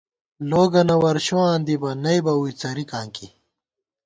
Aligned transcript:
لوگَنہ 0.49 0.95
ورشوواں 1.03 1.57
دِبہ، 1.65 1.91
نئ 2.03 2.19
بہ 2.25 2.31
ووئی 2.35 2.53
څرِکاں 2.59 3.07
کی 3.15 3.27